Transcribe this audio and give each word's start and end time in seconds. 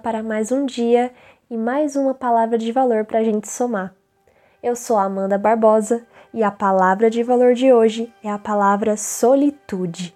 para 0.00 0.22
mais 0.22 0.52
um 0.52 0.64
dia 0.64 1.10
e 1.50 1.56
mais 1.56 1.96
uma 1.96 2.14
palavra 2.14 2.56
de 2.56 2.70
valor 2.70 3.04
para 3.04 3.18
a 3.18 3.24
gente 3.24 3.50
somar. 3.50 3.92
Eu 4.62 4.76
sou 4.76 4.96
Amanda 4.96 5.36
Barbosa 5.36 6.06
e 6.32 6.44
a 6.44 6.50
palavra 6.52 7.10
de 7.10 7.24
valor 7.24 7.54
de 7.54 7.72
hoje 7.72 8.14
é 8.22 8.30
a 8.30 8.38
palavra 8.38 8.96
solitude. 8.96 10.14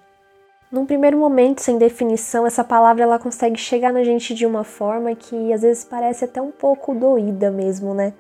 Num 0.71 0.87
primeiro 0.87 1.19
momento, 1.19 1.61
sem 1.61 1.77
definição, 1.77 2.47
essa 2.47 2.63
palavra 2.63 3.03
ela 3.03 3.19
consegue 3.19 3.59
chegar 3.59 3.93
na 3.93 4.05
gente 4.05 4.33
de 4.33 4.47
uma 4.47 4.63
forma 4.63 5.13
que 5.17 5.53
às 5.53 5.63
vezes 5.63 5.85
parece 5.85 6.25
até 6.25 6.41
um 6.41 6.53
pouco 6.53 6.95
doída 6.95 7.51
mesmo, 7.51 7.93
né? 7.93 8.13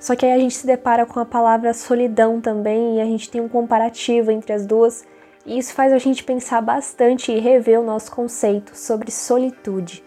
Só 0.00 0.16
que 0.16 0.26
aí 0.26 0.32
a 0.32 0.38
gente 0.38 0.56
se 0.56 0.66
depara 0.66 1.06
com 1.06 1.20
a 1.20 1.24
palavra 1.24 1.72
solidão 1.72 2.40
também 2.40 2.96
e 2.96 3.00
a 3.00 3.04
gente 3.04 3.30
tem 3.30 3.40
um 3.40 3.48
comparativo 3.48 4.32
entre 4.32 4.52
as 4.52 4.66
duas, 4.66 5.04
e 5.46 5.58
isso 5.58 5.72
faz 5.72 5.92
a 5.92 5.98
gente 5.98 6.24
pensar 6.24 6.60
bastante 6.60 7.30
e 7.30 7.38
rever 7.38 7.78
o 7.78 7.84
nosso 7.84 8.10
conceito 8.10 8.76
sobre 8.76 9.12
solitude. 9.12 10.04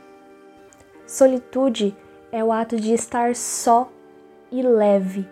Solitude 1.09 1.98
é 2.31 2.44
o 2.44 2.52
ato 2.52 2.76
de 2.76 2.94
estar 2.94 3.36
só 3.36 3.91
e 4.52 4.62
leve. 4.62 5.27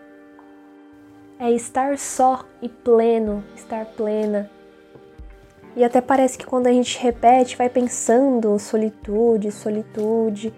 É 1.39 1.51
estar 1.51 1.99
só 1.99 2.43
e 2.63 2.67
pleno, 2.67 3.43
estar 3.55 3.85
plena, 3.85 4.49
e 5.75 5.83
até 5.83 6.01
parece 6.01 6.35
que 6.35 6.47
quando 6.47 6.65
a 6.65 6.71
gente 6.71 6.97
repete, 6.97 7.55
vai 7.55 7.69
pensando 7.69 8.57
solitude, 8.57 9.51
solitude, 9.51 10.51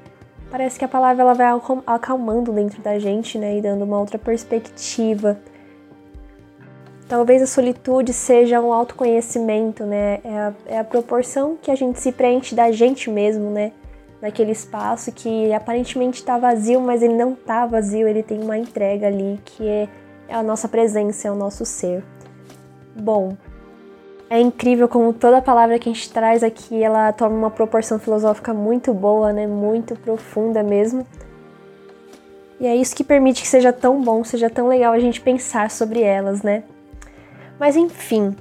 parece 0.49 0.79
que 0.79 0.85
a 0.85 0.87
palavra 0.87 1.21
ela 1.21 1.33
vai 1.33 1.47
acalmando 1.85 2.53
dentro 2.53 2.81
da 2.81 2.97
gente, 2.97 3.37
né, 3.37 3.57
e 3.57 3.61
dando 3.61 3.83
uma 3.83 3.99
outra 3.99 4.17
perspectiva. 4.17 5.37
Talvez 7.09 7.41
a 7.41 7.45
solitude 7.45 8.13
seja 8.13 8.61
um 8.61 8.71
autoconhecimento, 8.71 9.83
né? 9.83 10.21
É 10.23 10.39
a, 10.39 10.53
é 10.67 10.79
a 10.79 10.83
proporção 10.85 11.57
que 11.61 11.69
a 11.69 11.75
gente 11.75 11.99
se 11.99 12.13
preenche 12.13 12.55
da 12.55 12.71
gente 12.71 13.09
mesmo, 13.09 13.49
né? 13.49 13.73
Naquele 14.21 14.51
espaço 14.51 15.11
que 15.11 15.53
aparentemente 15.53 16.19
está 16.19 16.37
vazio, 16.37 16.81
mas 16.81 17.01
ele 17.01 17.15
não 17.15 17.33
está 17.33 17.65
vazio, 17.65 18.07
ele 18.07 18.21
tem 18.21 18.41
uma 18.41 18.57
entrega 18.57 19.07
ali 19.07 19.39
que 19.45 19.65
é, 19.65 19.87
é 20.27 20.35
a 20.35 20.43
nossa 20.43 20.67
presença, 20.67 21.27
é 21.27 21.31
o 21.31 21.35
nosso 21.35 21.65
ser. 21.65 22.03
Bom, 22.95 23.37
é 24.29 24.39
incrível 24.39 24.87
como 24.87 25.13
toda 25.13 25.41
palavra 25.41 25.79
que 25.79 25.89
a 25.89 25.93
gente 25.93 26.11
traz 26.11 26.43
aqui, 26.43 26.83
ela 26.83 27.11
toma 27.13 27.35
uma 27.35 27.49
proporção 27.49 27.97
filosófica 27.97 28.53
muito 28.53 28.93
boa, 28.93 29.33
né? 29.33 29.47
Muito 29.47 29.95
profunda 29.95 30.61
mesmo. 30.61 31.07
E 32.59 32.67
é 32.67 32.75
isso 32.75 32.95
que 32.95 33.03
permite 33.03 33.41
que 33.41 33.47
seja 33.47 33.71
tão 33.71 34.01
bom, 34.01 34.23
seja 34.23 34.49
tão 34.49 34.67
legal 34.67 34.93
a 34.93 34.99
gente 34.99 35.21
pensar 35.21 35.71
sobre 35.71 36.01
elas, 36.01 36.43
né? 36.43 36.63
Mas 37.57 37.75
enfim, 37.75 38.35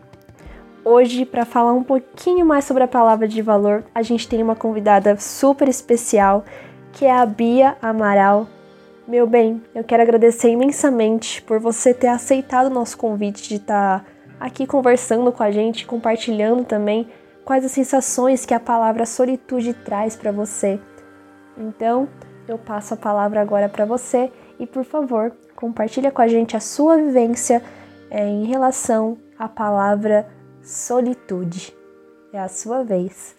hoje 0.89 1.27
para 1.27 1.45
falar 1.45 1.75
um 1.75 1.83
pouquinho 1.83 2.47
mais 2.47 2.65
sobre 2.65 2.83
a 2.83 2.89
palavra 2.89 3.29
de 3.29 3.43
valor, 3.43 3.85
a 3.95 4.01
gente 4.01 4.27
tem 4.27 4.43
uma 4.43 4.57
convidada 4.57 5.17
super 5.19 5.69
especial, 5.69 6.45
que 6.93 7.05
é 7.05 7.13
a 7.13 7.27
Bia 7.27 7.77
Amaral. 7.83 8.47
Meu 9.07 9.27
bem, 9.27 9.63
eu 9.75 9.85
quero 9.85 10.03
agradecer 10.03 10.49
imensamente 10.49 11.43
por 11.43 11.61
você 11.61 11.93
ter 11.93 12.09
aceitado 12.09 12.67
o 12.67 12.75
nosso 12.75 12.97
convite 12.97 13.47
de 13.49 13.57
estar 13.57 14.01
tá 14.01 14.07
aqui 14.41 14.67
conversando 14.67 15.31
com 15.31 15.43
a 15.43 15.51
gente, 15.51 15.87
compartilhando 15.87 16.65
também 16.65 17.07
quais 17.45 17.65
as 17.65 17.73
sensações 17.73 18.47
que 18.47 18.55
a 18.55 18.61
palavra 18.61 19.05
solitude 19.05 19.75
traz 19.75 20.17
para 20.17 20.33
você. 20.33 20.81
Então, 21.57 22.09
eu 22.47 22.57
passo 22.57 22.95
a 22.95 22.97
palavra 22.97 23.43
agora 23.43 23.69
para 23.69 23.85
você 23.85 24.33
e, 24.59 24.67
por 24.67 24.85
favor, 24.85 25.33
compartilha 25.55 26.11
com 26.11 26.23
a 26.23 26.29
gente 26.29 26.57
a 26.57 26.61
sua 26.61 26.97
vivência 26.97 27.63
é, 28.11 28.27
em 28.27 28.47
relação 28.47 29.19
à 29.39 29.49
palavra 29.49 30.27
solitude. 30.69 31.75
É 32.31 32.39
a 32.39 32.47
sua 32.47 32.85
vez. 32.85 33.35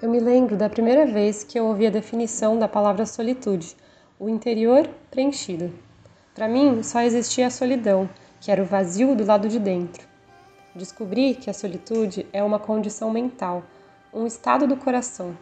Eu 0.00 0.08
me 0.08 0.20
lembro 0.20 0.56
da 0.56 0.70
primeira 0.70 1.04
vez 1.04 1.42
que 1.42 1.58
eu 1.58 1.66
ouvi 1.66 1.84
a 1.84 1.90
definição 1.90 2.56
da 2.56 2.68
palavra 2.68 3.04
solitude, 3.04 3.76
o 4.20 4.28
interior 4.28 4.88
preenchido. 5.10 5.72
Para 6.32 6.46
mim, 6.46 6.84
só 6.84 7.00
existia 7.00 7.48
a 7.48 7.50
solidão, 7.50 8.08
que 8.40 8.52
era 8.52 8.62
o 8.62 8.64
vazio 8.64 9.16
do 9.16 9.24
lado 9.24 9.48
de 9.48 9.58
dentro. 9.58 10.06
Descobri 10.76 11.34
que 11.34 11.50
a 11.50 11.54
solitude 11.54 12.24
é 12.32 12.40
uma 12.40 12.60
condição 12.60 13.10
mental, 13.10 13.64
um 14.14 14.24
estado 14.24 14.64
do 14.64 14.76
coração. 14.76 15.36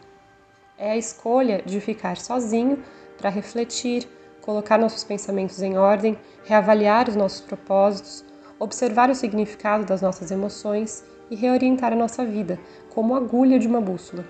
É 0.79 0.93
a 0.93 0.97
escolha 0.97 1.61
de 1.63 1.79
ficar 1.79 2.17
sozinho 2.17 2.83
para 3.19 3.29
refletir, 3.29 4.07
colocar 4.41 4.79
nossos 4.79 5.03
pensamentos 5.03 5.61
em 5.61 5.77
ordem, 5.77 6.17
reavaliar 6.43 7.07
os 7.07 7.15
nossos 7.15 7.41
propósitos, 7.41 8.25
observar 8.61 9.09
o 9.09 9.15
significado 9.15 9.85
das 9.85 10.03
nossas 10.03 10.29
emoções 10.29 11.03
e 11.31 11.35
reorientar 11.35 11.91
a 11.91 11.95
nossa 11.95 12.23
vida, 12.23 12.59
como 12.93 13.15
agulha 13.15 13.57
de 13.57 13.65
uma 13.65 13.81
bússola. 13.81 14.23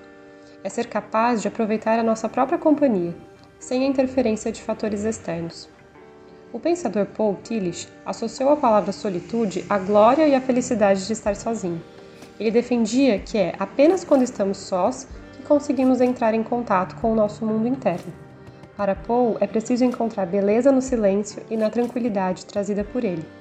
É 0.64 0.70
ser 0.70 0.88
capaz 0.88 1.42
de 1.42 1.50
aproveitar 1.50 2.00
a 2.00 2.04
nossa 2.04 2.30
própria 2.30 2.58
companhia, 2.58 3.14
sem 3.60 3.84
a 3.84 3.88
interferência 3.88 4.50
de 4.50 4.62
fatores 4.62 5.04
externos. 5.04 5.68
O 6.54 6.62
pensador 6.62 7.08
Paul 7.08 7.40
Tillich 7.44 7.90
associou 8.06 8.52
a 8.52 8.56
palavra 8.56 8.94
solitude 8.94 9.66
à 9.70 9.78
glória 9.78 10.26
e 10.26 10.34
à 10.34 10.40
felicidade 10.40 11.06
de 11.06 11.12
estar 11.12 11.36
sozinho. 11.36 11.84
Ele 12.40 12.52
defendia 12.52 13.20
que 13.20 13.38
é 13.38 13.54
apenas 13.60 14.06
quando 14.06 14.24
estamos 14.24 14.60
sós 14.60 15.10
que 15.34 15.44
conseguimos 15.44 16.00
entrar 16.00 16.34
em 16.34 16.42
contato 16.44 16.96
com 17.02 17.12
o 17.12 17.16
nosso 17.16 17.46
mundo 17.46 17.68
interno. 17.68 18.14
Para 18.78 18.96
Paul, 18.96 19.36
é 19.42 19.48
preciso 19.48 19.84
encontrar 19.84 20.26
beleza 20.26 20.72
no 20.72 20.82
silêncio 20.82 21.44
e 21.50 21.58
na 21.58 21.70
tranquilidade 21.70 22.46
trazida 22.46 22.86
por 22.86 23.04
ele. 23.04 23.41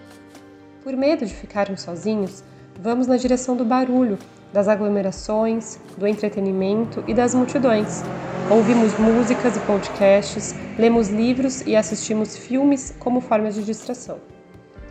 Por 0.82 0.96
medo 0.96 1.26
de 1.26 1.34
ficarmos 1.34 1.82
sozinhos, 1.82 2.42
vamos 2.80 3.06
na 3.06 3.16
direção 3.16 3.56
do 3.56 3.64
barulho, 3.64 4.18
das 4.52 4.68
aglomerações, 4.68 5.78
do 5.96 6.06
entretenimento 6.06 7.04
e 7.06 7.14
das 7.14 7.34
multidões, 7.34 8.02
Ouvimos 8.50 8.98
músicas 8.98 9.56
e 9.56 9.60
podcasts, 9.60 10.56
lemos 10.76 11.08
livros 11.08 11.60
e 11.60 11.76
assistimos 11.76 12.36
filmes 12.36 12.92
como 12.98 13.20
formas 13.20 13.54
de 13.54 13.62
distração. 13.62 14.18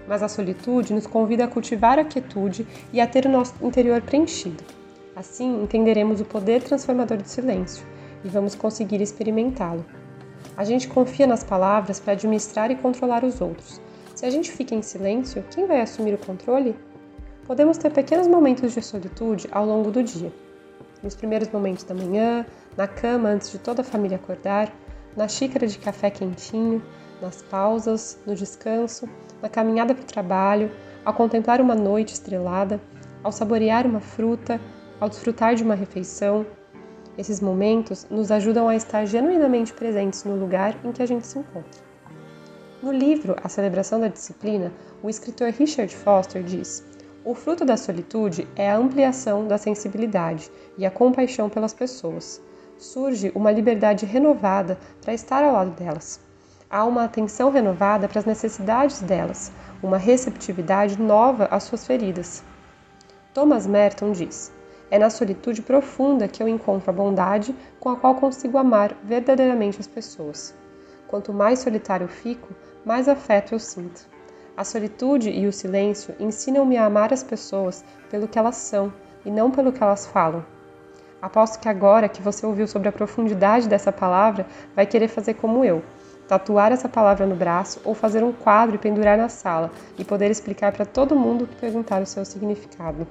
Mas 0.07 0.23
a 0.23 0.29
solitude 0.29 0.93
nos 0.93 1.05
convida 1.05 1.43
a 1.43 1.47
cultivar 1.47 1.99
a 1.99 2.05
quietude 2.05 2.65
e 2.93 3.01
a 3.01 3.05
ter 3.05 3.25
o 3.25 3.29
nosso 3.29 3.53
interior 3.61 4.01
preenchido. 4.01 4.63
Assim, 5.13 5.61
entenderemos 5.61 6.21
o 6.21 6.25
poder 6.25 6.63
transformador 6.63 7.17
do 7.17 7.27
silêncio 7.27 7.85
e 8.23 8.29
vamos 8.29 8.55
conseguir 8.55 9.01
experimentá-lo. 9.01 9.85
A 10.55 10.63
gente 10.63 10.87
confia 10.87 11.27
nas 11.27 11.43
palavras 11.43 11.99
para 11.99 12.13
administrar 12.13 12.71
e 12.71 12.77
controlar 12.77 13.25
os 13.25 13.41
outros. 13.41 13.81
Se 14.19 14.25
a 14.25 14.29
gente 14.29 14.51
fica 14.51 14.75
em 14.75 14.81
silêncio, 14.81 15.45
quem 15.49 15.65
vai 15.65 15.79
assumir 15.79 16.13
o 16.13 16.17
controle? 16.17 16.75
Podemos 17.47 17.77
ter 17.77 17.89
pequenos 17.89 18.27
momentos 18.27 18.73
de 18.73 18.81
solitude 18.81 19.47
ao 19.49 19.65
longo 19.65 19.91
do 19.91 20.03
dia. 20.03 20.29
Nos 21.01 21.15
primeiros 21.15 21.47
momentos 21.47 21.85
da 21.85 21.95
manhã, 21.95 22.45
na 22.75 22.85
cama 22.85 23.29
antes 23.29 23.49
de 23.49 23.57
toda 23.57 23.79
a 23.79 23.85
família 23.85 24.17
acordar, 24.17 24.75
na 25.15 25.25
xícara 25.29 25.65
de 25.65 25.79
café 25.79 26.09
quentinho, 26.09 26.83
nas 27.21 27.41
pausas, 27.43 28.19
no 28.27 28.35
descanso, 28.35 29.07
na 29.41 29.47
caminhada 29.47 29.95
para 29.95 30.03
o 30.03 30.05
trabalho, 30.05 30.69
ao 31.05 31.13
contemplar 31.13 31.61
uma 31.61 31.73
noite 31.73 32.13
estrelada, 32.13 32.77
ao 33.23 33.31
saborear 33.31 33.87
uma 33.87 34.01
fruta, 34.01 34.59
ao 34.99 35.07
desfrutar 35.07 35.55
de 35.55 35.63
uma 35.63 35.75
refeição. 35.75 36.45
Esses 37.17 37.39
momentos 37.39 38.05
nos 38.11 38.31
ajudam 38.31 38.67
a 38.67 38.75
estar 38.75 39.05
genuinamente 39.05 39.71
presentes 39.71 40.25
no 40.25 40.35
lugar 40.35 40.75
em 40.83 40.91
que 40.91 41.01
a 41.01 41.05
gente 41.05 41.25
se 41.25 41.39
encontra. 41.39 41.88
No 42.81 42.93
livro 42.93 43.35
A 43.43 43.49
Celebração 43.49 43.99
da 43.99 44.07
Disciplina, 44.07 44.71
o 45.03 45.09
escritor 45.09 45.49
Richard 45.49 45.93
Foster 45.93 46.41
diz: 46.41 46.81
O 47.25 47.35
fruto 47.35 47.65
da 47.65 47.75
solitude 47.75 48.47
é 48.55 48.71
a 48.71 48.77
ampliação 48.77 49.45
da 49.45 49.57
sensibilidade 49.57 50.49
e 50.77 50.85
a 50.85 50.91
compaixão 50.91 51.49
pelas 51.49 51.73
pessoas 51.73 52.41
surge 52.77 53.33
uma 53.35 53.51
liberdade 53.51 54.05
renovada 54.05 54.77
para 55.01 55.13
estar 55.13 55.43
ao 55.43 55.51
lado 55.51 55.71
delas. 55.71 56.21
Há 56.69 56.85
uma 56.85 57.03
atenção 57.03 57.51
renovada 57.51 58.07
para 58.07 58.19
as 58.19 58.25
necessidades 58.25 59.01
delas, 59.01 59.51
uma 59.83 59.97
receptividade 59.97 60.97
nova 60.97 61.49
às 61.51 61.63
suas 61.63 61.85
feridas. 61.85 62.41
Thomas 63.33 63.67
Merton 63.67 64.13
diz: 64.13 64.53
É 64.89 64.97
na 64.97 65.09
solitude 65.09 65.61
profunda 65.61 66.29
que 66.29 66.41
eu 66.41 66.47
encontro 66.47 66.89
a 66.89 66.93
bondade 66.93 67.53
com 67.77 67.89
a 67.89 67.97
qual 67.97 68.15
consigo 68.15 68.57
amar 68.57 68.95
verdadeiramente 69.03 69.81
as 69.81 69.87
pessoas. 69.87 70.55
Quanto 71.09 71.33
mais 71.33 71.59
solitário 71.59 72.07
fico, 72.07 72.47
mais 72.85 73.07
afeto 73.07 73.53
eu 73.53 73.59
sinto. 73.59 74.07
A 74.55 74.63
solitude 74.63 75.29
e 75.29 75.47
o 75.47 75.53
silêncio 75.53 76.13
ensinam-me 76.19 76.77
a 76.77 76.85
amar 76.85 77.13
as 77.13 77.23
pessoas 77.23 77.83
pelo 78.09 78.27
que 78.27 78.37
elas 78.37 78.57
são 78.57 78.91
e 79.25 79.31
não 79.31 79.49
pelo 79.51 79.71
que 79.71 79.81
elas 79.81 80.05
falam. 80.05 80.43
Aposto 81.21 81.59
que 81.59 81.67
agora 81.67 82.09
que 82.09 82.21
você 82.21 82.45
ouviu 82.45 82.67
sobre 82.67 82.87
a 82.87 82.91
profundidade 82.91 83.67
dessa 83.67 83.91
palavra, 83.91 84.45
vai 84.75 84.85
querer 84.85 85.07
fazer 85.07 85.33
como 85.35 85.65
eu, 85.65 85.83
tatuar 86.27 86.71
essa 86.71 86.87
palavra 86.87 87.25
no 87.25 87.35
braço 87.35 87.81
ou 87.83 87.93
fazer 87.93 88.23
um 88.23 88.31
quadro 88.31 88.75
e 88.75 88.79
pendurar 88.79 89.17
na 89.17 89.29
sala 89.29 89.71
e 89.97 90.05
poder 90.05 90.31
explicar 90.31 90.71
para 90.71 90.85
todo 90.85 91.15
mundo 91.15 91.47
que 91.47 91.55
perguntar 91.55 92.01
o 92.01 92.05
seu 92.05 92.23
significado. 92.23 93.07